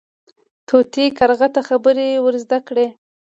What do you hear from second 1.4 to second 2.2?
ته خبرې